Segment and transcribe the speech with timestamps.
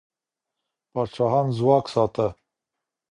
[0.93, 2.27] پاچاهان ځواک ساته.